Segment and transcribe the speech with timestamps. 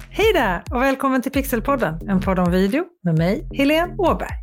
[0.00, 4.34] Hej där och välkommen till Pixelpodden, en podd om video med mig, Helene Åberg.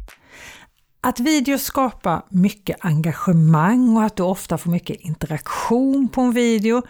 [1.02, 6.82] Att video skapar mycket engagemang och att du ofta får mycket interaktion på en video,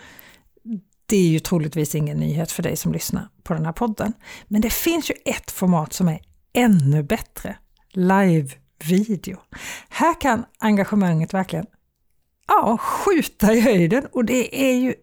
[1.05, 4.13] det är ju troligtvis ingen nyhet för dig som lyssnar på den här podden.
[4.47, 6.19] Men det finns ju ett format som är
[6.53, 7.57] ännu bättre,
[7.91, 9.37] live-video.
[9.89, 11.65] Här kan engagemanget verkligen
[12.47, 14.95] ja, skjuta i höjden och det är ju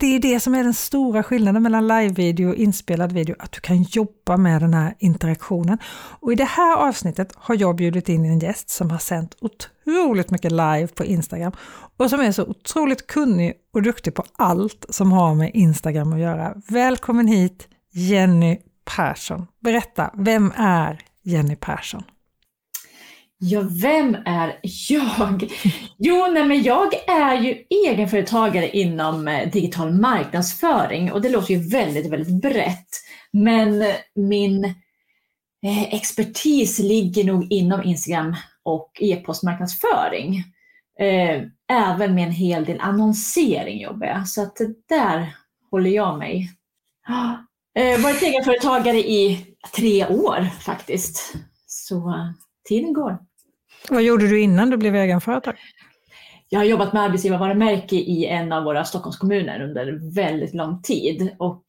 [0.00, 3.60] det är det som är den stora skillnaden mellan live-video och inspelad video, att du
[3.60, 5.78] kan jobba med den här interaktionen.
[6.20, 10.30] Och i det här avsnittet har jag bjudit in en gäst som har sänt otroligt
[10.30, 11.52] mycket live på Instagram
[11.96, 16.20] och som är så otroligt kunnig och duktig på allt som har med Instagram att
[16.20, 16.54] göra.
[16.68, 18.58] Välkommen hit Jenny
[18.96, 19.46] Persson.
[19.60, 22.02] Berätta, vem är Jenny Persson?
[23.42, 25.52] Ja, vem är jag?
[25.98, 31.68] Jo, nej, men jag är ju egenföretagare inom eh, digital marknadsföring och det låter ju
[31.68, 32.88] väldigt, väldigt brett.
[33.32, 34.64] Men min
[35.64, 40.44] eh, expertis ligger nog inom Instagram och e-postmarknadsföring.
[40.98, 44.56] Eh, även med en hel del annonsering jobbar jag, så att
[44.88, 45.36] där
[45.70, 46.50] håller jag mig.
[47.08, 47.38] Jag
[47.74, 51.34] Eh, varit egenföretagare i tre år faktiskt.
[51.66, 52.14] Så
[52.68, 53.18] tiden går.
[53.88, 55.56] Vad gjorde du innan du blev egenföretag?
[56.48, 61.64] Jag har jobbat med arbetsgivarvarumärke i en av våra Stockholmskommuner under väldigt lång tid och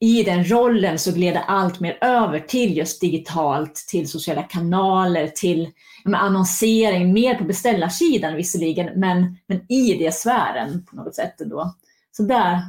[0.00, 5.28] i den rollen så gled det allt mer över till just digitalt, till sociala kanaler,
[5.28, 5.70] till
[6.04, 11.74] annonsering, mer på beställarsidan visserligen, men, men i det sfären på något sätt ändå.
[12.10, 12.62] Så där,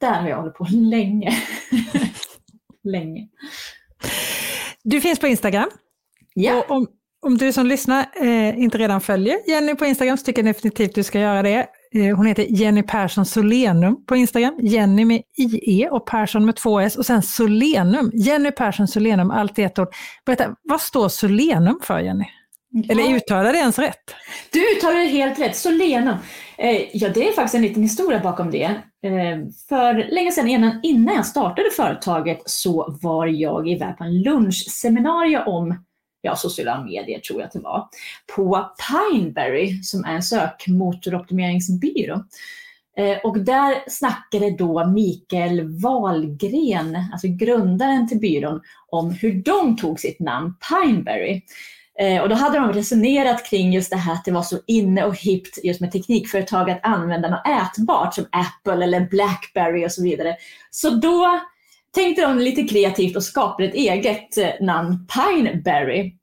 [0.00, 1.32] där har jag hållit på länge.
[2.84, 3.28] länge.
[4.82, 5.70] Du finns på Instagram.
[6.34, 6.58] Ja.
[6.58, 6.86] Och om,
[7.24, 10.94] om du som lyssnar eh, inte redan följer Jenny på Instagram så tycker jag definitivt
[10.94, 11.66] du ska göra det.
[11.94, 14.54] Eh, hon heter Jenny Persson Solenum på Instagram.
[14.60, 18.10] Jenny med IE och Persson med två S och sen Solenum.
[18.14, 19.88] Jenny Persson Solenum, allt i ett ord.
[20.26, 22.24] Berätta, vad står Solenum för Jenny?
[22.70, 22.92] Ja.
[22.92, 24.14] Eller uttalar det ens rätt?
[24.52, 26.16] Du uttalar det helt rätt, Solenum.
[26.58, 28.64] Eh, ja, det är faktiskt en liten historia bakom det.
[29.04, 34.22] Eh, för länge sedan, innan, innan jag startade företaget, så var jag iväg på en
[34.22, 35.84] lunchseminarium om
[36.24, 37.88] ja, sociala medier tror jag att det var,
[38.36, 42.24] på Pineberry som är en sökmotoroptimeringsbyrå.
[42.96, 50.00] Eh, och där snackade då Mikael Wahlgren, alltså grundaren till byrån, om hur de tog
[50.00, 51.42] sitt namn Pineberry.
[51.98, 55.04] Eh, och då hade de resonerat kring just det här att det var så inne
[55.04, 60.02] och hippt just med teknikföretag att använda något ätbart som Apple eller Blackberry och så
[60.02, 60.36] vidare.
[60.70, 61.40] Så då
[61.94, 66.14] tänkte de lite kreativt och skapade ett eget eh, namn, Pineberry.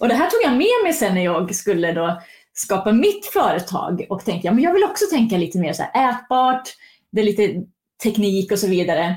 [0.00, 2.22] Och det här tog jag med mig sen när jag skulle då
[2.54, 6.10] skapa mitt företag och tänkte jag, men jag vill också tänka lite mer så här
[6.10, 6.68] ätbart,
[7.12, 7.54] det är lite
[8.02, 9.16] teknik och så vidare.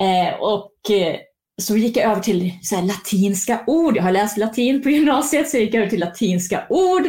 [0.00, 1.16] Eh, och eh,
[1.62, 3.96] så gick jag över till så latinska ord.
[3.96, 7.06] Jag har läst latin på gymnasiet, så jag gick över till latinska ord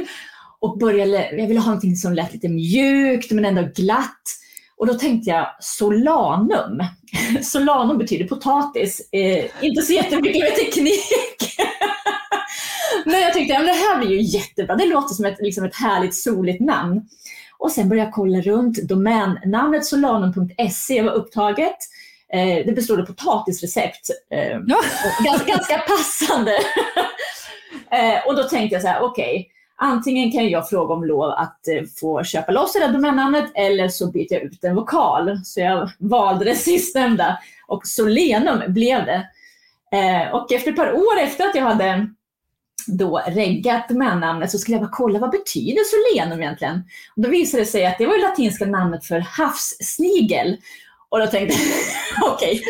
[0.59, 4.21] och började, jag ville ha någonting som lät lite mjukt men ändå glatt.
[4.77, 6.83] Och då tänkte jag solanum.
[7.43, 11.57] Solanum betyder potatis, eh, inte så jättemycket med teknik.
[13.05, 14.75] Men jag tyckte att det här blir ju jättebra.
[14.75, 17.01] Det låter som ett, liksom ett härligt soligt namn.
[17.57, 18.83] Och sen började jag kolla runt.
[18.83, 21.77] Domännamnet solanum.se var upptaget.
[22.33, 24.09] Eh, det bestod av potatisrecept.
[24.31, 24.59] Eh,
[25.25, 26.51] ganska, ganska passande.
[27.91, 29.39] eh, och då tänkte jag så här, okej.
[29.39, 33.51] Okay, antingen kan jag fråga om lov att eh, få köpa loss det där domännamnet
[33.55, 35.39] eller så byter jag ut en vokal.
[35.43, 39.27] Så jag valde det sistnämnda och Solenum blev det.
[39.91, 42.07] Eh, och efter ett par år efter att jag hade
[42.87, 46.83] då reggat domännamnet så skulle jag bara kolla vad betyder solenum egentligen?
[47.15, 50.57] Och då visade det sig att det var det latinska namnet för havssnigel.
[51.09, 52.61] Och då tänkte jag, okej,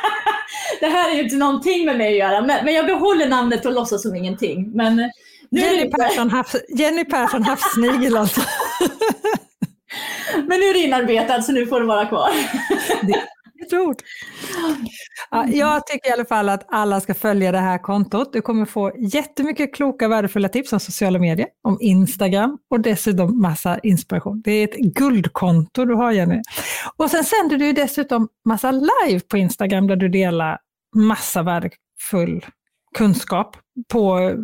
[0.80, 3.66] det här är ju inte någonting med mig att göra, men, men jag behåller namnet
[3.66, 4.70] och låtsas som ingenting.
[4.74, 5.10] Men
[5.50, 8.40] Jenny, Persson, havs, Jenny Persson havssnigel alltså.
[10.34, 12.30] men nu är det inarbetat så nu får det vara kvar.
[13.06, 13.22] det,
[13.66, 13.96] Stort.
[15.30, 18.32] Ja, jag tycker i alla fall att alla ska följa det här kontot.
[18.32, 23.78] Du kommer få jättemycket kloka värdefulla tips om sociala medier, om Instagram och dessutom massa
[23.78, 24.42] inspiration.
[24.44, 26.40] Det är ett guldkonto du har Jenny.
[26.96, 30.58] Och sen sänder du dessutom massa live på Instagram där du delar
[30.94, 32.46] massa värdefull
[32.94, 33.56] kunskap
[33.88, 34.34] på,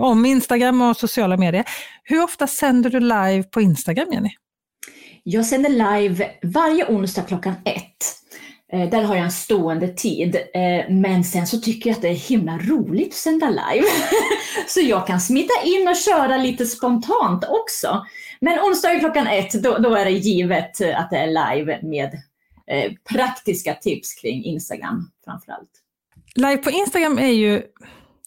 [0.00, 1.64] om Instagram och sociala medier.
[2.02, 4.30] Hur ofta sänder du live på Instagram Jenny?
[5.22, 8.18] Jag sänder live varje onsdag klockan ett.
[8.72, 10.36] Eh, där har jag en stående tid.
[10.36, 13.86] Eh, men sen så tycker jag att det är himla roligt att sända live.
[14.68, 18.06] så jag kan smita in och köra lite spontant också.
[18.40, 21.26] Men onsdag klockan ett, då, då är det givet att det är
[21.56, 22.14] live med
[22.70, 25.70] eh, praktiska tips kring Instagram framförallt.
[26.34, 27.62] Live på Instagram är ju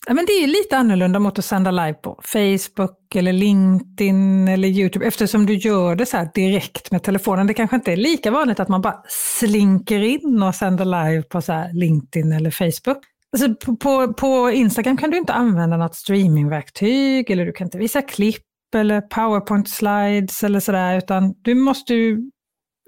[0.08, 4.68] Ja, men det är lite annorlunda mot att sända live på Facebook eller LinkedIn eller
[4.68, 7.48] YouTube eftersom du gör det så direkt med telefonen.
[7.48, 9.04] Det kanske inte är lika vanligt att man bara
[9.40, 13.04] slinker in och sänder live på så LinkedIn eller Facebook.
[13.34, 17.78] Alltså på, på, på, Instagram kan du inte använda något streamingverktyg eller du kan inte
[17.78, 18.46] visa klipp
[18.76, 22.32] eller powerpoint slides eller sådär utan du måste ju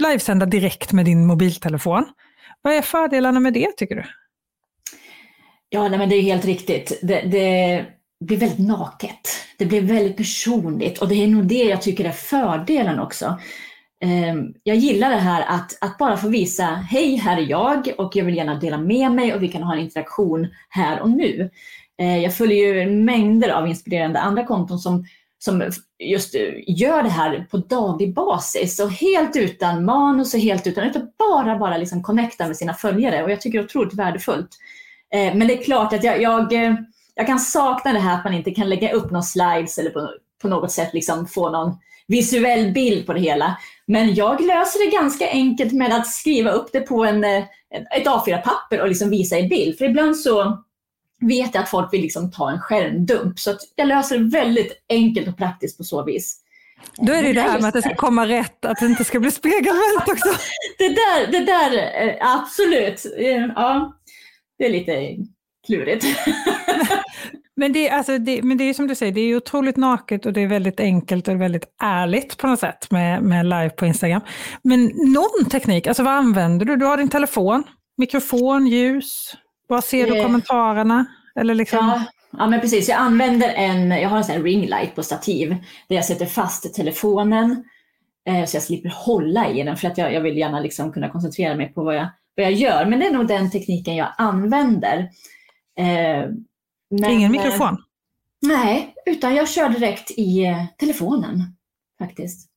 [0.04, 2.06] livesända direkt med din mobiltelefon.
[2.62, 4.04] Vad är fördelarna med det tycker du?
[5.74, 7.00] Ja, nej, men det är helt riktigt.
[7.02, 7.86] Det, det,
[8.20, 9.30] blir väldigt naket.
[9.58, 13.40] Det blir väldigt personligt och det är nog det jag tycker är fördelen också.
[14.04, 18.16] Ehm, jag gillar det här att, att bara få visa, hej här är jag och
[18.16, 21.50] jag vill gärna dela med mig och vi kan ha en interaktion här och nu.
[21.98, 25.06] Ehm, jag följer ju mängder av inspirerande andra konton som,
[25.40, 25.72] som
[26.04, 30.84] just eh, gör det här på daglig basis och helt utan manus och helt utan,
[30.84, 34.58] utan bara, bara liksom connecta med sina följare och jag tycker det är otroligt värdefullt.
[35.14, 36.76] Eh, men det är klart att jag, jag, eh,
[37.16, 40.10] jag, kan sakna det här att man inte kan lägga upp någon slides eller på,
[40.42, 41.78] på något sätt liksom få någon
[42.08, 43.58] visuell bild på det hela.
[43.86, 47.44] Men jag löser det ganska enkelt med att skriva upp det på en, eh,
[47.98, 49.78] ett A4-papper och liksom visa i bild.
[49.78, 50.64] För ibland så
[51.22, 53.40] vet jag att folk vill liksom ta en skärmdump.
[53.40, 56.40] Så jag löser det väldigt enkelt och praktiskt på så vis.
[56.98, 59.04] Då är det ju det här med att det ska komma rätt, att det inte
[59.04, 60.30] ska bli spegelvänt också.
[60.78, 63.06] det där, det där absolut.
[63.56, 63.94] Ja,
[64.64, 65.26] det är lite
[65.68, 66.06] klurigt.
[67.56, 70.34] men, det, alltså, det, men det är som du säger, det är otroligt naket och
[70.34, 74.22] det är väldigt enkelt och väldigt ärligt på något sätt med, med live på Instagram.
[74.64, 76.76] Men någon teknik, alltså vad använder du?
[76.76, 77.64] Du har din telefon,
[77.98, 79.34] mikrofon, ljus,
[79.68, 80.24] var ser du eh.
[80.24, 81.06] kommentarerna?
[81.40, 81.80] Eller liksom...
[81.80, 82.04] ja,
[82.38, 82.90] ja, men precis.
[82.90, 85.50] Jag använder en, jag har en sån ringlight på stativ
[85.88, 87.64] där jag sätter fast telefonen
[88.30, 91.10] eh, så jag slipper hålla i den för att jag, jag vill gärna liksom kunna
[91.10, 92.86] koncentrera mig på vad jag vad jag gör.
[92.86, 94.98] Men det är nog den tekniken jag använder.
[95.80, 96.30] Eh,
[96.90, 97.74] men, Ingen mikrofon?
[97.74, 97.80] Eh,
[98.42, 101.42] nej, utan jag kör direkt i eh, telefonen
[102.00, 102.50] faktiskt.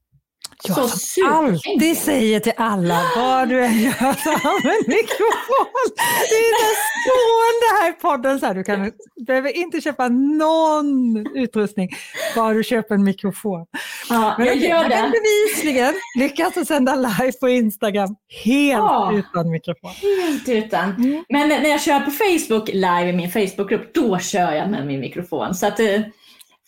[0.63, 5.91] Jag så som alltid säger till alla, vad du än gör använd mikrofon.
[6.31, 8.93] Det är stående här i podden, så här, du kan,
[9.27, 11.91] behöver inte köpa någon utrustning,
[12.35, 13.67] bara du köper en mikrofon.
[14.09, 15.13] Ja, Men jag gör det.
[15.13, 19.91] bevisligen lyckas sända live på Instagram helt ja, utan mikrofon.
[19.91, 20.95] Helt utan.
[20.95, 21.25] Mm.
[21.29, 25.01] Men när jag kör på Facebook live i min Facebookgrupp, då kör jag med min
[25.01, 25.55] mikrofon.
[25.55, 26.01] Så att, eh,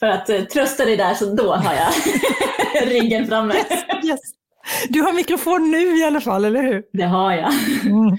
[0.00, 1.92] för att eh, trösta dig där, så då har jag
[2.88, 3.54] riggen framme.
[3.54, 4.20] Yes, yes.
[4.88, 6.82] Du har mikrofon nu i alla fall, eller hur?
[6.92, 7.52] Det har jag.
[7.86, 8.16] Mm.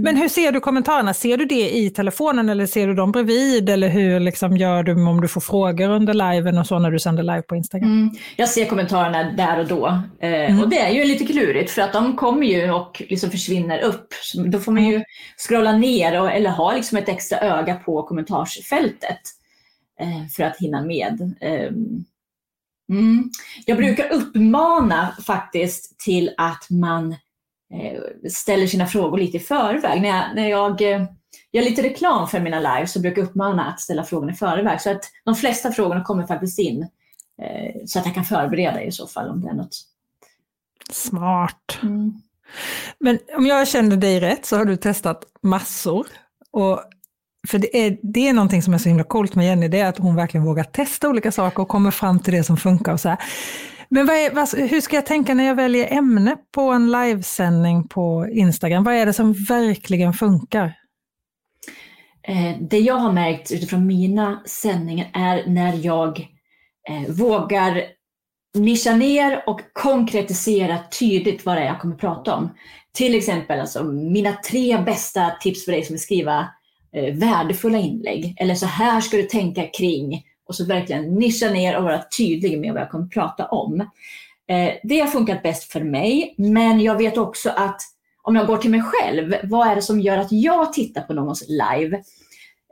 [0.00, 1.14] Men hur ser du kommentarerna?
[1.14, 3.68] Ser du det i telefonen eller ser du dem bredvid?
[3.70, 6.98] Eller hur liksom gör du om du får frågor under liven och så när du
[6.98, 7.90] sänder live på Instagram?
[7.90, 8.10] Mm.
[8.36, 9.86] Jag ser kommentarerna där och då.
[10.20, 10.62] Eh, mm.
[10.62, 14.14] Och det är ju lite klurigt för att de kommer ju och liksom försvinner upp.
[14.22, 15.04] Så då får man ju mm.
[15.36, 19.20] scrolla ner och, eller ha liksom ett extra öga på kommentarsfältet
[20.36, 21.34] för att hinna med.
[21.40, 21.70] Eh,
[22.88, 23.30] Mm.
[23.66, 27.12] Jag brukar uppmana faktiskt till att man
[27.74, 30.02] eh, ställer sina frågor lite i förväg.
[30.02, 31.04] När jag, när jag eh,
[31.52, 34.80] gör lite reklam för mina live så brukar jag uppmana att ställa frågorna i förväg.
[34.80, 36.82] Så att de flesta frågorna kommer faktiskt in
[37.42, 39.80] eh, så att jag kan förbereda i så fall om det är något.
[40.90, 41.78] Smart.
[41.82, 42.20] Mm.
[42.98, 46.06] Men om jag känner dig rätt så har du testat massor.
[46.50, 46.84] Och
[47.46, 49.88] för det är, det är någonting som är så himla coolt med Jenny, det är
[49.88, 52.92] att hon verkligen vågar testa olika saker och kommer fram till det som funkar.
[52.92, 53.18] Och så här.
[53.88, 57.88] Men vad är, vad, hur ska jag tänka när jag väljer ämne på en livesändning
[57.88, 58.84] på Instagram?
[58.84, 60.74] Vad är det som verkligen funkar?
[62.28, 66.18] Eh, det jag har märkt utifrån mina sändningar är när jag
[66.88, 67.82] eh, vågar
[68.54, 72.50] nischa ner och konkretisera tydligt vad det är jag kommer prata om.
[72.92, 76.48] Till exempel alltså, mina tre bästa tips för dig som vill skriva
[76.96, 78.34] eh, värdefulla inlägg.
[78.36, 80.22] Eller så här ska du tänka kring.
[80.48, 83.80] Och så verkligen nischa ner och vara tydlig med vad jag kommer prata om.
[84.48, 87.80] Eh, det har funkat bäst för mig, men jag vet också att
[88.22, 91.14] om jag går till mig själv, vad är det som gör att jag tittar på
[91.14, 92.02] någons live?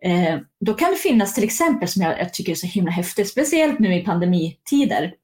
[0.03, 3.29] Eh, då kan det finnas till exempel, som jag, jag tycker är så himla häftigt,
[3.29, 5.15] speciellt nu i pandemitider,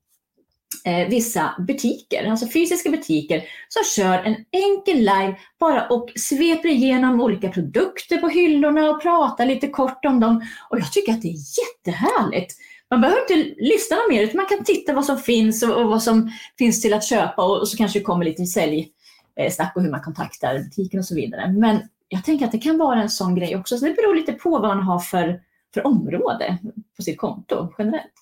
[0.84, 7.20] eh, vissa butiker, alltså fysiska butiker, som kör en enkel live bara och sveper igenom
[7.20, 10.46] olika produkter på hyllorna och pratar lite kort om dem.
[10.70, 12.54] Och jag tycker att det är jättehärligt.
[12.90, 16.02] Man behöver inte lyssna mer, utan man kan titta vad som finns och, och vad
[16.02, 19.90] som finns till att köpa och, och så kanske det kommer lite säljsnack och hur
[19.90, 21.52] man kontaktar butiken och så vidare.
[21.52, 24.32] Men jag tänker att det kan vara en sån grej också, så det beror lite
[24.32, 25.40] på vad man har för,
[25.74, 26.58] för område
[26.96, 28.12] på sitt konto generellt.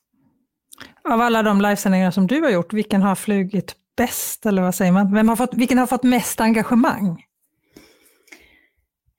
[1.11, 4.47] Av alla de livesändningar som du har gjort, vilken har flugit bäst?
[4.47, 5.15] Eller vad säger man?
[5.15, 7.25] Vem har fått, vilken har fått mest engagemang?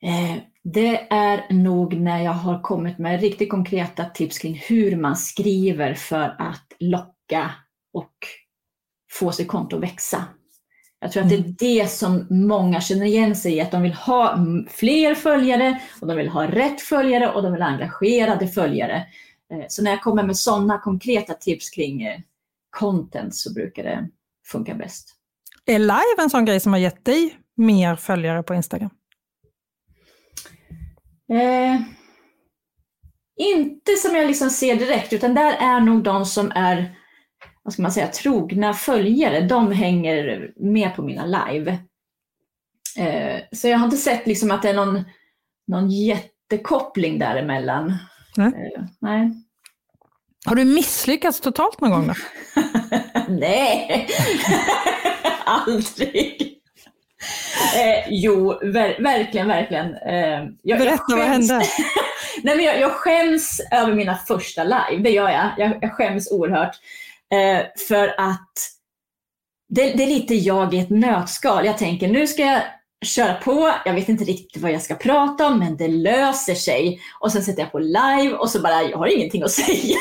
[0.01, 5.15] Eh, det är nog när jag har kommit med riktigt konkreta tips kring hur man
[5.15, 7.51] skriver för att locka
[7.93, 8.13] och
[9.11, 10.25] få sitt konto att växa.
[11.01, 13.93] Jag tror att det är det som många känner igen sig i, att de vill
[13.93, 14.37] ha
[14.69, 19.05] fler följare och de vill ha rätt följare och de vill ha engagerade följare.
[19.53, 22.19] Eh, så när jag kommer med sådana konkreta tips kring eh,
[22.69, 24.09] content så brukar det
[24.47, 25.15] funka bäst.
[25.65, 28.89] Är live en sån grej som har gett dig mer följare på Instagram?
[31.31, 31.81] Eh,
[33.37, 36.95] inte som jag liksom ser direkt, utan där är nog de som är
[37.69, 41.77] vad ska man säga, trogna följare, de hänger med på mina live.
[42.97, 45.03] Eh, så jag har inte sett liksom att det är någon,
[45.67, 47.97] någon jättekoppling däremellan.
[48.37, 48.47] Nej.
[48.47, 49.31] Eh, nej.
[50.45, 52.13] Har du misslyckats totalt någon gång då?
[53.29, 54.07] nej,
[55.45, 56.55] aldrig.
[57.75, 59.93] Eh, jo, ver verkligen, verkligen.
[59.93, 61.53] Eh, jag, Berätta, jag vad hände?
[62.43, 65.49] Nej, men jag, jag skäms över mina första live, det gör jag.
[65.57, 66.75] Jag, jag skäms oerhört.
[67.33, 68.53] Eh, för att
[69.69, 71.65] det, det, är lite jag i ett nötskal.
[71.65, 72.61] Jag tänker nu ska jag
[73.05, 77.01] köra på, jag vet inte riktigt vad jag ska prata om, men det löser sig.
[77.19, 79.97] Och sen sätter jag på live och så bara, jag har ingenting att säga.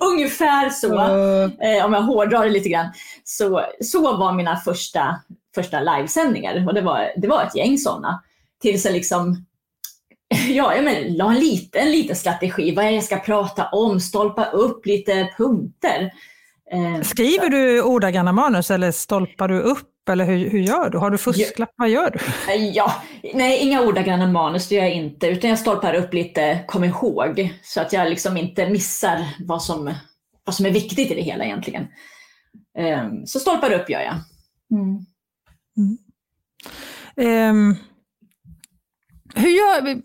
[0.00, 1.00] Ungefär så,
[1.64, 2.92] eh, om jag hårdrar det lite grann.
[3.24, 5.20] Så, så var mina första,
[5.54, 8.22] första livesändningar och det var, det var ett gäng sådana.
[8.62, 9.44] Tills jag liksom
[10.48, 14.86] Ja, jag men, la en liten, liten strategi, vad jag ska prata om, stolpa upp
[14.86, 16.12] lite punkter.
[16.72, 20.98] Eh, Skriver du ordagranna manus eller stolpar du upp eller hur, hur gör du?
[20.98, 21.70] Har du fusklapp?
[21.76, 22.18] Vad gör du?
[22.72, 22.94] Ja,
[23.34, 27.54] nej, inga ordagranna manus, det gör jag inte, utan jag stolpar upp lite kom ihåg,
[27.62, 29.94] så att jag liksom inte missar vad som,
[30.44, 31.86] vad som är viktigt i det hela egentligen.
[32.78, 34.14] Um, så stolpar upp gör jag.
[34.70, 35.06] Mm.
[37.16, 37.50] Mm.
[37.50, 37.76] Um,
[39.34, 40.02] hur gör vi?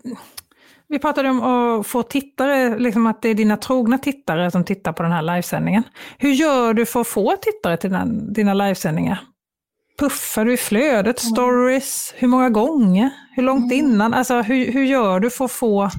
[0.88, 4.92] Vi pratade om att få tittare, liksom att det är dina trogna tittare som tittar
[4.92, 5.82] på den här livesändningen.
[6.18, 9.20] Hur gör du för att få tittare till dina, dina livesändningar?
[10.00, 12.14] Puffar du i flödet, stories?
[12.16, 13.10] Hur många gånger?
[13.36, 13.84] Hur långt mm.
[13.84, 14.14] innan?
[14.14, 15.90] Alltså, hur, hur gör du för att få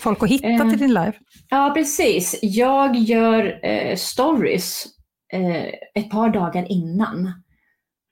[0.00, 1.12] folk att hitta eh, till din live?
[1.48, 2.38] Ja, precis.
[2.42, 4.86] Jag gör eh, stories
[5.32, 7.32] eh, ett par dagar innan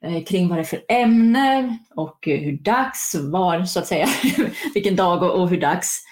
[0.04, 4.08] eh, kring vad det är för ämne och hur dags var, så att säga,
[4.74, 6.02] vilken dag och, och hur dags.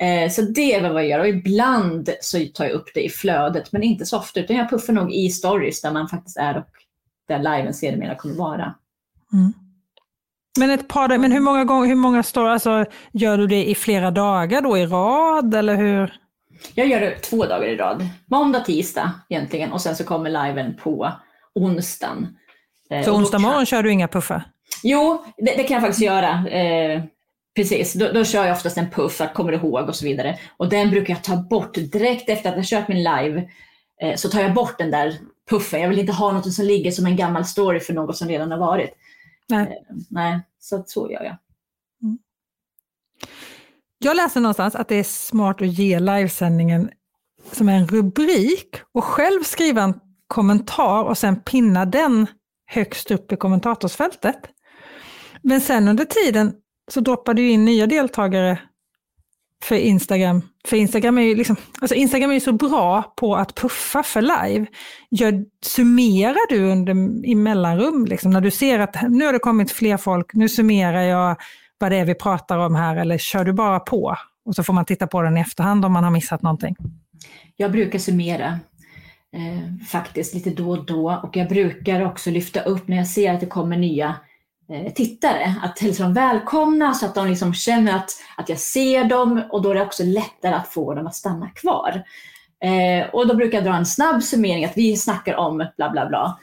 [0.00, 3.08] Eh, så det är vad jag gör och ibland så tar jag upp det i
[3.08, 6.58] flödet men inte så ofta utan jag puffar nog i stories där man faktiskt är
[6.58, 6.83] och
[7.28, 8.74] där liven sedermera kommer vara.
[9.32, 9.52] Mm.
[10.58, 13.74] Men ett par men hur många gånger, hur många står, alltså, gör du det i
[13.74, 16.20] flera dagar då i rad eller hur?
[16.74, 18.08] Jag gör det två dagar i rad.
[18.26, 21.12] Måndag, tisdag egentligen och sen så kommer liven på
[21.54, 22.36] onsdagen.
[22.90, 23.66] Eh, så onsdag morgon kan...
[23.66, 24.42] kör du inga puffar?
[24.82, 26.48] Jo, det, det kan jag faktiskt göra.
[26.48, 27.02] Eh,
[27.56, 30.38] precis, då, då, kör jag oftast en puff, att kommer ihåg och så vidare.
[30.56, 33.48] Och den brukar jag ta bort direkt efter att jag kört min live.
[34.02, 35.14] Eh, så tar jag bort den där
[35.50, 35.80] puffen.
[35.80, 38.50] Jag vill inte ha något som ligger som en gammal story för något som redan
[38.50, 38.90] har varit.
[39.48, 41.36] Nej, eh, nej så, så gör jag.
[42.02, 42.18] Mm.
[43.98, 46.90] Jag läser någonstans att det är smart att ge livesändningen
[47.52, 52.26] som en rubrik och själv skriva en kommentar och sen pinna den
[52.66, 54.36] högst upp i kommentatorsfältet.
[55.42, 56.54] Men sen under tiden
[56.90, 58.58] så droppar du in nya deltagare
[59.64, 60.42] för Instagram.
[60.68, 64.22] För Instagram är ju liksom, alltså Instagram är ju så bra på att puffa för
[64.22, 64.66] live.
[65.10, 69.70] Gör, summerar du under, i mellanrum, liksom, när du ser att nu har det kommit
[69.70, 71.36] fler folk, nu summerar jag
[71.78, 74.16] vad det är vi pratar om här, eller kör du bara på?
[74.44, 76.76] Och så får man titta på den i efterhand om man har missat någonting.
[77.56, 78.58] Jag brukar summera
[79.36, 83.34] eh, faktiskt lite då och då och jag brukar också lyfta upp när jag ser
[83.34, 84.14] att det kommer nya
[84.94, 89.42] tittare, att hälsa dem välkomna så att de liksom känner att, att jag ser dem
[89.50, 92.02] och då är det också lättare att få dem att stanna kvar.
[92.64, 96.08] Eh, och då brukar jag dra en snabb summering att vi snackar om bla bla
[96.08, 96.38] bla.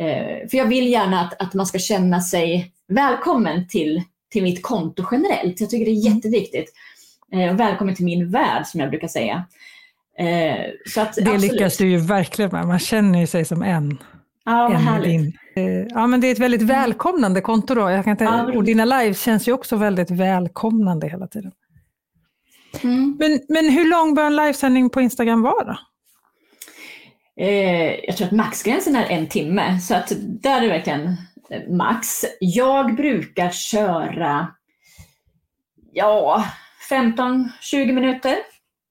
[0.00, 4.62] Eh, för jag vill gärna att, att man ska känna sig välkommen till, till mitt
[4.62, 5.60] konto generellt.
[5.60, 6.72] Jag tycker det är jätteviktigt.
[7.32, 9.44] Eh, välkommen till min värld som jag brukar säga.
[10.18, 11.52] Eh, så att, det absolut.
[11.52, 13.98] lyckas du ju verkligen med, man känner sig som en.
[14.46, 15.04] Ja, vad härligt.
[15.04, 15.32] Din.
[15.56, 17.90] Eh, ja, men det är ett väldigt välkomnande konto då.
[17.90, 21.52] Jag kan inte, ja, och dina lives känns ju också väldigt välkomnande hela tiden.
[22.82, 23.16] Mm.
[23.18, 25.78] Men, men hur lång bör en livesändning på Instagram vara?
[27.40, 31.16] Eh, jag tror att maxgränsen är en timme, så att där är det verkligen
[31.50, 32.24] eh, max.
[32.40, 34.48] Jag brukar köra
[35.92, 36.44] ja,
[36.90, 38.36] 15-20 minuter,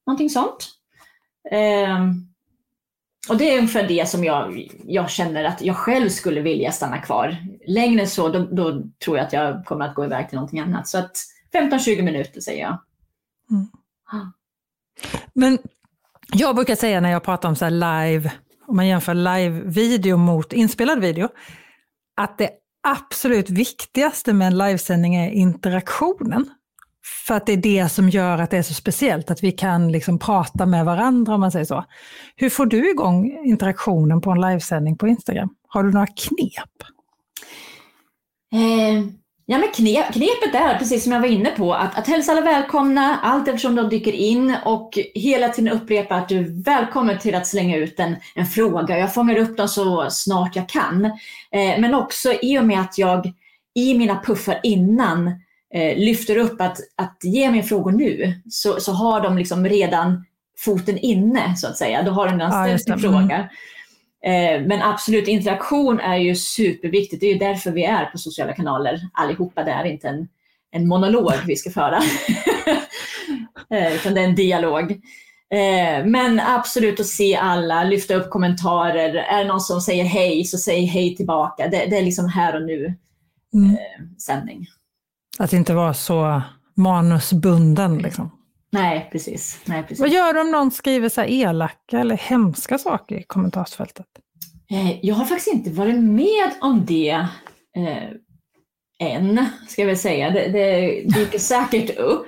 [0.07, 0.67] någonting sånt.
[1.51, 1.99] Eh,
[3.29, 6.97] och det är ungefär det som jag, jag känner att jag själv skulle vilja stanna
[6.97, 7.37] kvar.
[7.67, 10.87] Längre så, då, då tror jag att jag kommer att gå iväg till någonting annat.
[10.87, 11.17] Så att
[11.53, 12.79] 15-20 minuter säger jag.
[13.51, 13.67] Mm.
[15.33, 15.57] Men
[16.33, 18.31] jag brukar säga när jag pratar om så live,
[18.67, 21.29] om man jämför live-video mot inspelad video,
[22.17, 22.49] att det
[22.87, 26.49] absolut viktigaste med en livesändning är interaktionen.
[27.27, 29.91] För att det är det som gör att det är så speciellt, att vi kan
[29.91, 31.85] liksom prata med varandra om man säger så.
[32.35, 35.49] Hur får du igång interaktionen på en livesändning på Instagram?
[35.67, 36.69] Har du några knep?
[38.53, 39.05] Eh,
[39.45, 42.41] ja, men knep, knepet är, precis som jag var inne på, att, att hälsa alla
[42.41, 47.35] välkomna allt eftersom de dyker in och hela tiden upprepa att du är välkommen till
[47.35, 48.97] att slänga ut en, en fråga.
[48.97, 51.05] Jag fångar upp dem så snart jag kan.
[51.05, 53.33] Eh, men också i och med att jag
[53.75, 55.33] i mina puffar innan eh,
[55.95, 60.25] lyfter upp att, att ge mig frågor nu, så, så har de liksom redan
[60.57, 62.03] foten inne så att säga.
[62.03, 63.49] Då har de redan ställt ja, sin fråga.
[64.25, 67.21] Eh, men absolut, interaktion är ju superviktigt.
[67.21, 69.63] Det är ju därför vi är på sociala kanaler allihopa.
[69.63, 70.27] Det är inte en,
[70.71, 71.97] en monolog vi ska föra,
[73.69, 74.91] eh, utan det är en dialog.
[75.51, 79.15] Eh, men absolut att se alla, lyfta upp kommentarer.
[79.15, 81.67] Är det någon som säger hej, så säg hej tillbaka.
[81.67, 82.93] Det, det är liksom här och nu
[83.53, 83.77] mm.
[84.17, 84.67] sändning.
[85.39, 86.41] Att inte vara så
[86.75, 87.97] manusbunden.
[87.97, 88.31] Liksom.
[88.71, 89.59] Nej, precis.
[89.65, 89.99] Nej, precis.
[89.99, 94.05] Vad gör du om någon skriver så elaka eller hemska saker i kommentarsfältet?
[94.71, 97.27] Eh, jag har faktiskt inte varit med om det
[97.77, 98.09] eh,
[98.99, 100.29] än, ska jag väl säga.
[100.29, 102.27] Det, det dyker säkert upp.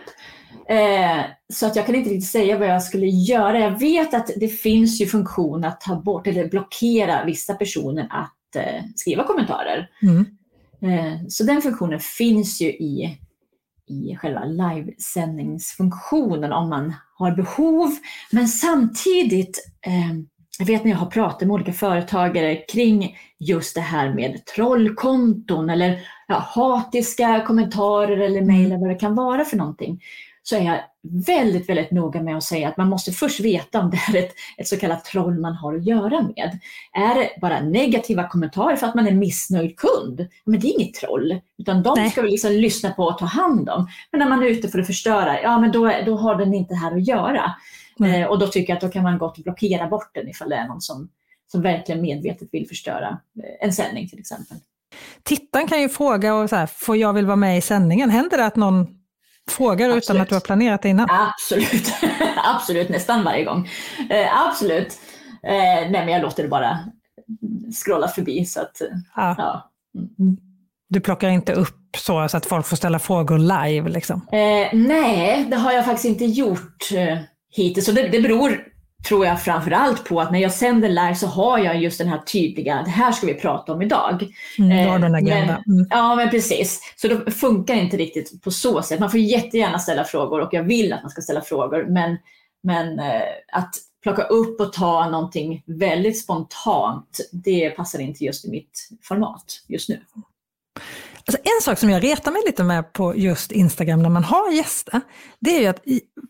[0.70, 1.22] Eh,
[1.54, 3.60] så att jag kan inte riktigt säga vad jag skulle göra.
[3.60, 8.56] Jag vet att det finns ju funktion att ta bort eller blockera vissa personer att
[8.56, 9.90] eh, skriva kommentarer.
[10.02, 10.26] Mm.
[10.82, 13.20] Eh, så den funktionen finns ju i,
[13.88, 17.96] i själva livesändningsfunktionen om man har behov.
[18.32, 20.14] Men samtidigt, eh,
[20.60, 25.70] jag vet när jag har pratat med olika företagare kring just det här med trollkonton
[25.70, 30.02] eller ja, hatiska kommentarer eller mejl eller vad det kan vara för någonting
[30.50, 30.80] så är jag
[31.28, 34.34] väldigt, väldigt noga med att säga att man måste först veta om det är ett,
[34.58, 36.60] ett så kallat troll man har att göra med.
[36.94, 40.28] Är det bara negativa kommentarer för att man är missnöjd kund?
[40.46, 42.10] Men det är inget troll, utan de Nej.
[42.10, 43.88] ska vi liksom lyssna på och ta hand om.
[44.12, 46.76] Men när man är ute för att förstöra, ja men då, då har den inte
[46.76, 47.56] här att göra.
[48.06, 50.56] Eh, och då tycker jag att då kan man gott blockera bort den ifall det
[50.56, 51.10] är någon som,
[51.52, 53.10] som verkligen medvetet vill förstöra
[53.44, 54.58] eh, en sändning till exempel.
[55.24, 58.10] Tittaren kan ju fråga, och så här, får jag vill vara med i sändningen?
[58.10, 58.97] Händer det att någon
[59.52, 60.04] frågar absolut.
[60.04, 61.08] utan att du har planerat det innan?
[61.10, 61.94] Absolut,
[62.56, 63.70] absolut nästan varje gång.
[64.10, 65.00] Eh, absolut.
[65.44, 66.80] Eh, nej men jag låter det bara
[67.86, 68.46] scrolla förbi.
[68.46, 68.82] Så att,
[69.16, 69.36] ja.
[69.38, 69.72] ja.
[70.20, 70.38] Mm.
[70.90, 73.90] Du plockar inte upp så, så att folk får ställa frågor live?
[73.90, 74.28] Liksom.
[74.32, 77.18] Eh, nej, det har jag faktiskt inte gjort eh,
[77.50, 77.86] hittills.
[77.86, 78.64] Så det, det beror
[79.04, 82.08] tror jag framför allt på att när jag sänder live så har jag just den
[82.08, 84.28] här tydliga, det här ska vi prata om idag.
[84.58, 85.64] Mm, du har den agenda.
[85.68, 85.88] Mm.
[85.90, 86.94] Ja, men precis.
[86.96, 89.00] Så då funkar det inte riktigt på så sätt.
[89.00, 91.86] Man får jättegärna ställa frågor och jag vill att man ska ställa frågor.
[91.90, 92.18] Men,
[92.64, 98.50] men eh, att plocka upp och ta någonting väldigt spontant, det passar inte just i
[98.50, 100.02] mitt format just nu.
[101.28, 104.52] Alltså en sak som jag retar mig lite med på just Instagram när man har
[104.52, 105.02] gäster,
[105.40, 105.82] det är ju att,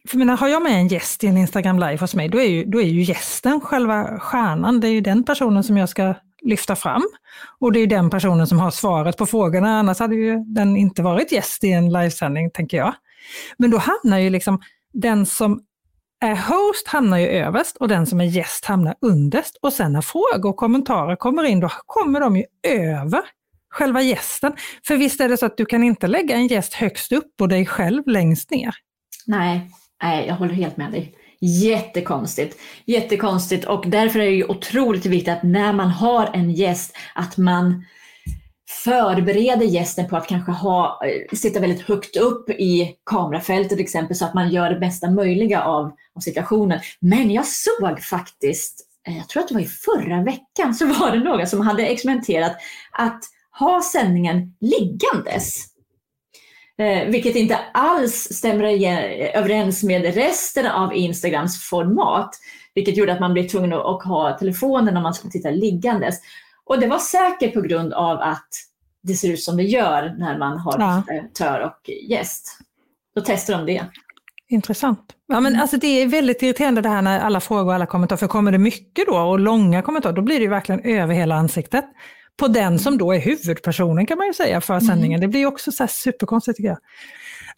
[0.09, 2.47] för menar, har jag med en gäst i en Instagram live hos mig, då är,
[2.47, 4.79] ju, då är ju gästen själva stjärnan.
[4.79, 7.03] Det är ju den personen som jag ska lyfta fram.
[7.59, 10.77] Och det är ju den personen som har svaret på frågorna, annars hade ju den
[10.77, 12.93] inte varit gäst i en livesändning, tänker jag.
[13.57, 14.61] Men då hamnar ju liksom
[14.93, 15.61] den som
[16.19, 19.57] är host hamnar ju överst och den som är gäst hamnar underst.
[19.61, 23.21] Och sen när frågor och kommentarer kommer in, då kommer de ju över
[23.77, 24.53] själva gästen.
[24.87, 27.47] För visst är det så att du kan inte lägga en gäst högst upp och
[27.47, 28.75] dig själv längst ner?
[29.25, 29.71] Nej,
[30.03, 31.13] nej jag håller helt med dig.
[31.41, 32.59] Jättekonstigt.
[32.85, 37.37] Jättekonstigt och därför är det ju otroligt viktigt att när man har en gäst att
[37.37, 37.83] man
[38.83, 44.15] förbereder gästen på att kanske ha, eh, sitta väldigt högt upp i kamerafältet till exempel
[44.15, 45.85] så att man gör det bästa möjliga av,
[46.15, 46.79] av situationen.
[46.99, 51.11] Men jag såg faktiskt, eh, jag tror att det var i förra veckan, så var
[51.11, 52.55] det några som hade experimenterat
[52.91, 53.23] att
[53.59, 55.65] ha sändningen liggandes.
[56.77, 58.63] Eh, vilket inte alls stämmer
[59.35, 62.35] överens med resten av Instagrams format.
[62.75, 66.19] Vilket gjorde att man blev tvungen att ha telefonen om man skulle titta liggandes.
[66.65, 68.47] Och det var säkert på grund av att
[69.03, 71.03] det ser ut som det gör när man har ja.
[71.33, 72.59] tör och gäst.
[73.15, 73.85] Då testar de det.
[74.49, 75.13] Intressant.
[75.27, 78.17] Ja, men alltså det är väldigt irriterande det här när alla frågor och alla kommentarer,
[78.17, 81.35] för kommer det mycket då och långa kommentarer, då blir det ju verkligen över hela
[81.35, 81.85] ansiktet
[82.37, 84.85] på den som då är huvudpersonen kan man ju säga för mm.
[84.85, 85.19] sändningen.
[85.19, 85.21] Mm.
[85.21, 86.77] Det blir också så superkonstigt tycker jag.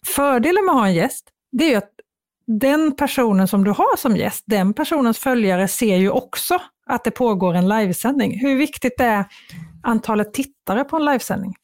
[0.06, 1.90] Fördelen med att ha en gäst, det är ju att
[2.46, 7.10] den personen som du har som gäst, den personens följare ser ju också att det
[7.10, 8.40] pågår en livesändning.
[8.40, 9.24] Hur viktigt är
[9.82, 11.54] antalet tittare på en livesändning?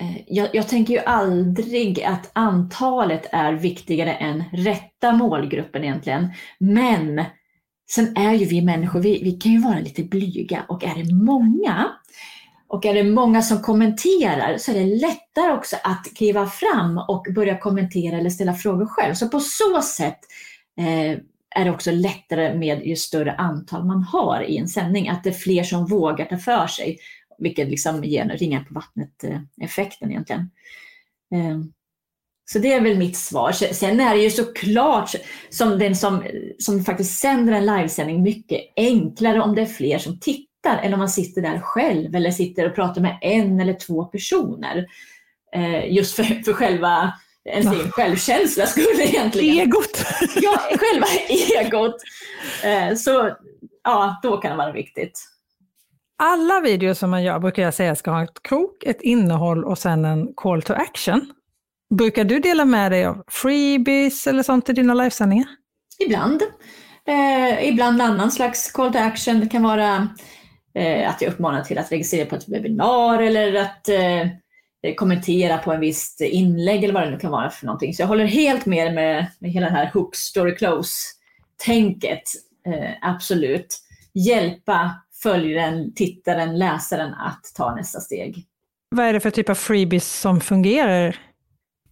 [0.00, 6.28] Eh, jag, jag, tänker ju aldrig att antalet är viktigare än rätta målgruppen egentligen.
[6.58, 7.24] Men
[7.90, 11.14] sen är ju vi människor, vi, vi kan ju vara lite blyga och är det
[11.14, 11.86] många
[12.68, 17.26] och är det många som kommenterar så är det lättare också att kliva fram och
[17.34, 19.14] börja kommentera eller ställa frågor själv.
[19.14, 20.18] Så på så sätt
[20.78, 21.18] eh,
[21.56, 25.30] är det också lättare med ju större antal man har i en sändning, att det
[25.30, 26.98] är fler som vågar ta för sig,
[27.38, 30.50] vilket liksom ger ringar på vattnet-effekten eh, egentligen.
[31.34, 31.58] Eh,
[32.52, 33.52] så det är väl mitt svar.
[33.52, 35.10] Sen är det ju såklart,
[35.50, 36.24] som den som,
[36.58, 40.98] som faktiskt sänder en livesändning, mycket enklare om det är fler som tittar än om
[40.98, 44.86] man sitter där själv eller sitter och pratar med en eller två personer.
[45.52, 47.12] Ehm, just för, för själva
[47.44, 47.74] ens ja.
[47.74, 49.58] egen självkänsla skulle egentligen.
[49.58, 50.04] Egot!
[50.42, 51.96] ja, själva egot.
[52.64, 53.30] Eh, så
[53.84, 55.24] ja, då kan det vara viktigt.
[56.18, 59.78] Alla videos som man gör brukar jag säga ska ha ett krok, ett innehåll och
[59.78, 61.32] sen en call to action.
[61.90, 65.46] Brukar du dela med dig av freebies eller sånt i dina livesändningar?
[65.98, 66.42] Ibland.
[67.06, 69.40] Eh, ibland annan slags call to action.
[69.40, 70.08] Det kan vara
[70.74, 75.72] eh, att jag uppmanar till att registrera på ett webbinar eller att eh, kommentera på
[75.72, 77.94] en visst inlägg eller vad det nu kan vara för någonting.
[77.94, 82.22] Så jag håller helt med med, med hela det här hook, story, close-tänket.
[82.66, 83.78] Eh, absolut.
[84.14, 88.46] Hjälpa följaren, tittaren, läsaren att ta nästa steg.
[88.90, 91.16] Vad är det för typ av freebies som fungerar?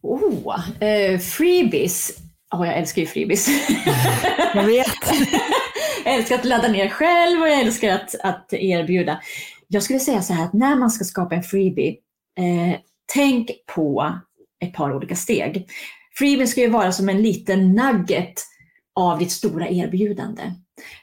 [0.07, 2.19] Oh, eh, freebies.
[2.55, 3.49] Oh, jag älskar ju freebies.
[4.55, 4.87] jag vet.
[6.05, 9.21] jag älskar att ladda ner själv och jag älskar att, att erbjuda.
[9.69, 11.97] Jag skulle säga så här att när man ska skapa en freebie
[12.39, 12.79] eh,
[13.15, 14.19] tänk på
[14.61, 15.67] ett par olika steg.
[16.19, 18.43] Freebie ska ju vara som en liten nugget
[18.95, 20.43] av ditt stora erbjudande.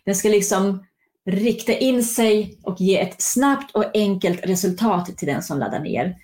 [0.06, 0.86] Den ska liksom
[1.30, 6.16] rikta in sig och ge ett snabbt och enkelt resultat till den som laddar ner.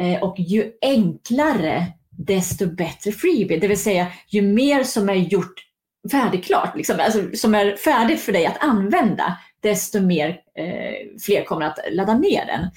[0.00, 1.86] Eh, och ju enklare,
[2.18, 3.58] desto bättre freebie.
[3.58, 5.54] Det vill säga, ju mer som är gjort
[6.10, 11.66] färdigklart, liksom, alltså, som är färdigt för dig att använda, desto mer eh, fler kommer
[11.66, 12.70] att ladda ner den.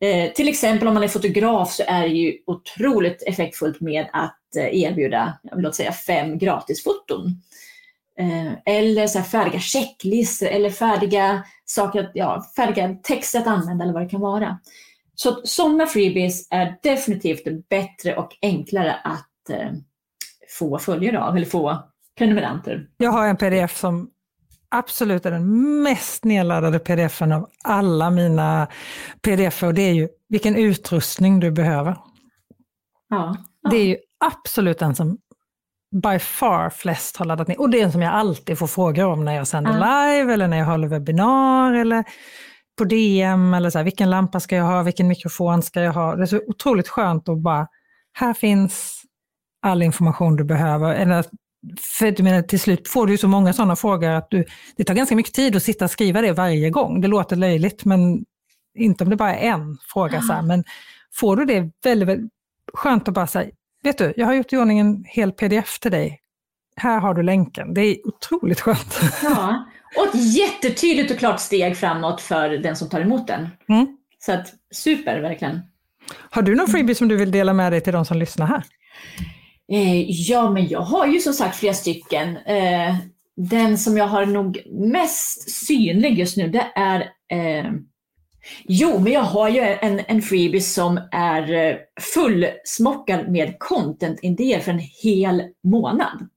[0.00, 4.56] Eh, till exempel om man är fotograf så är det ju otroligt effektfullt med att
[4.56, 7.42] eh, erbjuda, låt säga fem gratisfoton.
[8.18, 14.02] Eh, eller så färdiga checklistor eller färdiga, saker, ja, färdiga texter att använda eller vad
[14.02, 14.58] det kan vara.
[15.16, 19.72] Så sådana freebies är definitivt bättre och enklare att eh,
[20.58, 21.82] få följare av, eller få
[22.18, 22.88] prenumeranter.
[22.96, 24.10] Jag har en pdf som
[24.68, 28.66] absolut är den mest nedladdade pdfen av alla mina
[29.22, 31.96] pdf och det är ju vilken utrustning du behöver.
[33.08, 33.70] Ja, ja.
[33.70, 35.18] Det är ju absolut den som
[36.02, 37.60] by far flest har laddat ner.
[37.60, 39.76] Och det är en som jag alltid får frågor om när jag sänder ja.
[39.76, 42.04] live eller när jag håller webbinar eller
[42.76, 46.16] på DM eller så här, vilken lampa ska jag ha, vilken mikrofon ska jag ha.
[46.16, 47.66] Det är så otroligt skönt att bara,
[48.12, 49.02] här finns
[49.62, 50.94] all information du behöver.
[50.94, 51.24] Eller
[51.98, 54.44] för du menar, till slut får du så många sådana frågor att du,
[54.76, 57.00] det tar ganska mycket tid att sitta och skriva det varje gång.
[57.00, 58.24] Det låter löjligt, men
[58.74, 60.22] inte om det bara är en fråga.
[60.22, 60.42] Så här.
[60.42, 60.64] Men
[61.14, 62.32] får du det väldigt, väldigt
[62.72, 63.50] skönt att bara säga,
[63.82, 66.20] vet du, jag har gjort i ordning en hel pdf till dig.
[66.76, 67.74] Här har du länken.
[67.74, 69.00] Det är otroligt skönt.
[69.22, 69.64] Ja,
[69.96, 73.48] och ett jättetydligt och klart steg framåt för den som tar emot den.
[73.68, 73.96] Mm.
[74.18, 75.60] Så att, super, verkligen.
[76.30, 78.62] Har du någon freebie som du vill dela med dig till de som lyssnar här?
[79.72, 82.36] Eh, ja, men jag har ju som sagt flera stycken.
[82.36, 82.96] Eh,
[83.36, 87.72] den som jag har nog mest synlig just nu, det är eh,
[88.64, 91.78] Jo, men jag har ju en, en freebie som är
[92.14, 96.28] fullsmockad med content-idéer för en hel månad.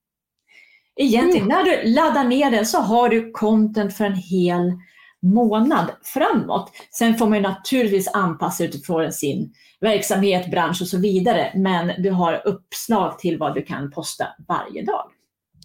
[1.01, 1.57] Egentligen, mm.
[1.57, 4.73] när du laddar ner den så har du content för en hel
[5.21, 6.71] månad framåt.
[6.91, 11.51] Sen får man naturligtvis anpassa utifrån sin verksamhet, bransch och så vidare.
[11.55, 15.03] Men du har uppslag till vad du kan posta varje dag.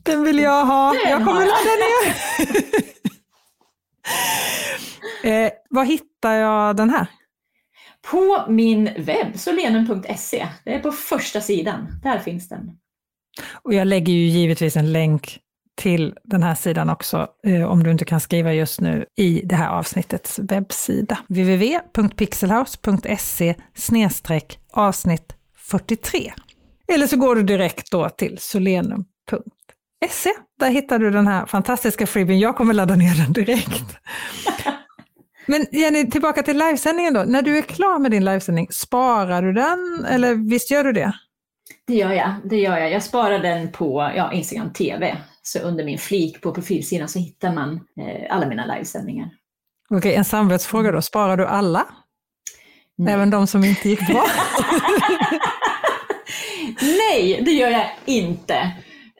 [0.03, 0.93] Den vill jag ha.
[0.93, 2.15] Den jag kommer ladda ner.
[5.47, 7.07] eh, var hittar jag den här?
[8.11, 10.47] På min webb, solenum.se.
[10.65, 12.01] Det är på första sidan.
[12.03, 12.79] Där finns den.
[13.53, 15.41] Och jag lägger ju givetvis en länk
[15.77, 19.57] till den här sidan också, eh, om du inte kan skriva just nu, i det
[19.57, 21.19] här avsnittets webbsida.
[21.29, 23.55] www.pixelhouse.se
[24.73, 26.33] avsnitt 43.
[26.89, 30.31] Eller så går du direkt då till solenum.se.
[30.61, 32.41] Där hittar du den här fantastiska freebien.
[32.41, 33.97] Jag kommer ladda ner den direkt.
[35.47, 37.25] Men Jenny, tillbaka till livesändningen då.
[37.27, 41.13] När du är klar med din livesändning, sparar du den eller visst gör du det?
[41.87, 42.35] Det gör jag.
[42.45, 42.91] Det gör jag.
[42.91, 47.53] Jag sparar den på ja, Instagram TV Så under min flik på profilsidan så hittar
[47.53, 49.31] man eh, alla mina livesändningar.
[49.91, 51.03] Okej, en samvetsfråga då.
[51.03, 51.87] Sparar du alla?
[52.97, 53.15] Nej.
[53.15, 54.25] Även de som inte gick bra?
[56.81, 58.55] Nej, det gör jag inte.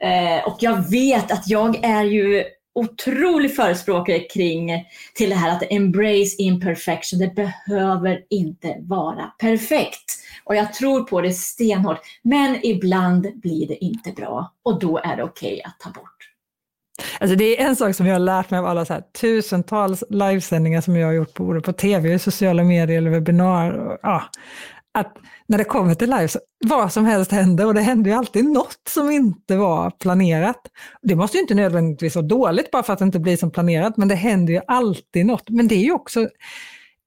[0.01, 2.43] Eh, och jag vet att jag är ju
[2.75, 7.19] otrolig förespråkare kring till det här att embrace imperfection.
[7.19, 10.11] Det behöver inte vara perfekt.
[10.43, 11.99] Och jag tror på det stenhårt.
[12.21, 16.11] Men ibland blir det inte bra och då är det okej okay att ta bort.
[17.19, 20.03] Alltså det är en sak som jag har lärt mig av alla så här, tusentals
[20.09, 23.97] livesändningar som jag har gjort både på tv, sociala medier eller webbinar.
[24.01, 24.23] Ja,
[24.95, 28.17] att när det kommer till live, så vad som helst händer och det händer ju
[28.17, 30.61] alltid något som inte var planerat.
[31.01, 33.97] Det måste ju inte nödvändigtvis vara dåligt bara för att det inte blir som planerat,
[33.97, 35.49] men det händer ju alltid något.
[35.49, 36.27] Men det är ju också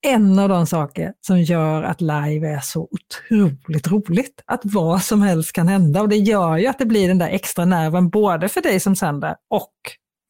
[0.07, 4.43] en av de saker som gör att live är så otroligt roligt.
[4.47, 7.29] Att vad som helst kan hända och det gör ju att det blir den där
[7.29, 9.73] extra nerven både för dig som sänder och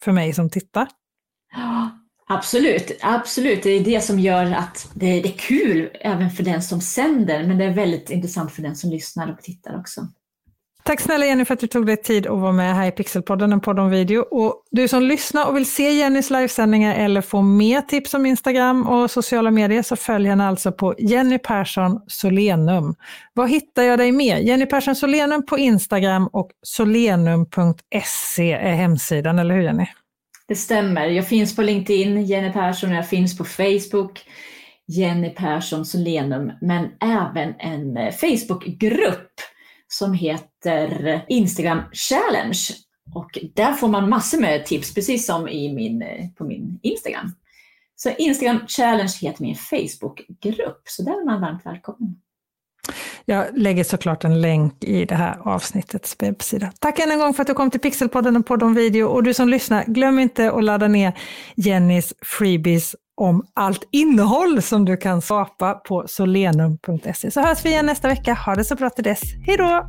[0.05, 0.89] för mig som tittar.
[2.31, 3.63] Absolut, absolut.
[3.63, 7.59] Det är det som gör att det är, kul även för den som sänder, men
[7.59, 10.07] det är väldigt intressant för den som lyssnar och tittar också.
[10.83, 13.53] Tack snälla Jenny för att du tog dig tid att vara med här i Pixelpodden,
[13.53, 14.21] en podd om video.
[14.21, 18.87] Och du som lyssnar och vill se Jennys livesändningar eller få mer tips om Instagram
[18.87, 22.95] och sociala medier så följ henne alltså på Jenny Persson Solenum.
[23.35, 24.37] Var hittar jag dig mer?
[24.37, 29.87] Jenny Persson Solenum på Instagram och solenum.se är hemsidan, eller hur Jenny?
[30.49, 31.07] Det stämmer.
[31.07, 34.21] Jag finns på LinkedIn, Jenny Persson, jag finns på Facebook,
[34.87, 39.33] Jenny Persson Solenum, men även en eh, Facebookgrupp
[39.89, 42.59] som heter Instagram Challenge.
[43.15, 47.35] Och där får man massor med tips, precis som i min, eh, på min Instagram.
[47.97, 52.17] Så Instagram Challenge heter min Facebookgrupp, så där är man varmt välkommen.
[53.25, 56.73] Jag lägger såklart en länk i det här avsnittets webbsida.
[56.81, 59.07] Tack än en gång för att du kom till Pixelpodden och podd om video.
[59.07, 61.13] Och du som lyssnar, glöm inte att ladda ner
[61.57, 67.31] Jennys freebies om allt innehåll som du kan skapa på solenum.se.
[67.31, 68.35] Så hörs vi igen nästa vecka.
[68.35, 69.23] Ha det så bra till dess.
[69.47, 69.89] Hej då!